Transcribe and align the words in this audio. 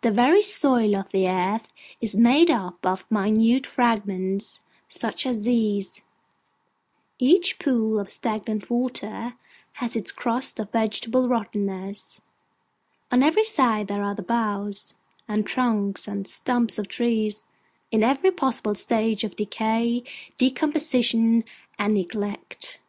The 0.00 0.10
very 0.10 0.42
soil 0.42 0.96
of 0.96 1.10
the 1.12 1.28
earth 1.28 1.72
is 2.00 2.16
made 2.16 2.50
up 2.50 2.84
of 2.84 3.08
minute 3.08 3.66
fragments 3.68 4.58
such 4.88 5.26
as 5.26 5.42
these; 5.42 6.02
each 7.20 7.60
pool 7.60 8.00
of 8.00 8.10
stagnant 8.10 8.68
water 8.68 9.34
has 9.74 9.94
its 9.94 10.10
crust 10.10 10.58
of 10.58 10.72
vegetable 10.72 11.28
rottenness; 11.28 12.20
on 13.12 13.22
every 13.22 13.44
side 13.44 13.86
there 13.86 14.02
are 14.02 14.16
the 14.16 14.22
boughs, 14.22 14.96
and 15.28 15.46
trunks, 15.46 16.08
and 16.08 16.26
stumps 16.26 16.76
of 16.76 16.88
trees, 16.88 17.44
in 17.92 18.02
every 18.02 18.32
possible 18.32 18.74
stage 18.74 19.22
of 19.22 19.36
decay, 19.36 20.02
decomposition, 20.36 21.44
and 21.78 21.94
neglect. 21.94 22.80